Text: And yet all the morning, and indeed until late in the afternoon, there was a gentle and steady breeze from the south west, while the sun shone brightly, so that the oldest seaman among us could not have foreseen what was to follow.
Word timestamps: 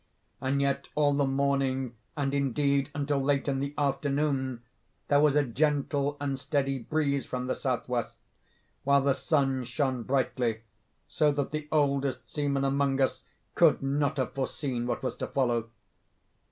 And 0.41 0.59
yet 0.63 0.89
all 0.95 1.13
the 1.13 1.27
morning, 1.27 1.93
and 2.17 2.33
indeed 2.33 2.89
until 2.95 3.21
late 3.21 3.47
in 3.47 3.59
the 3.59 3.75
afternoon, 3.77 4.63
there 5.09 5.19
was 5.19 5.35
a 5.35 5.43
gentle 5.43 6.17
and 6.19 6.39
steady 6.39 6.79
breeze 6.79 7.27
from 7.27 7.45
the 7.45 7.53
south 7.53 7.87
west, 7.87 8.17
while 8.83 9.01
the 9.01 9.13
sun 9.13 9.63
shone 9.63 10.01
brightly, 10.01 10.61
so 11.07 11.31
that 11.33 11.51
the 11.51 11.67
oldest 11.71 12.27
seaman 12.27 12.63
among 12.65 12.99
us 12.99 13.25
could 13.53 13.83
not 13.83 14.17
have 14.17 14.33
foreseen 14.33 14.87
what 14.87 15.03
was 15.03 15.15
to 15.17 15.27
follow. 15.27 15.69